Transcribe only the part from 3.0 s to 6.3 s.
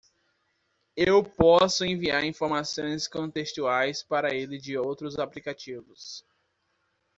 contextuais para ele de outros aplicativos.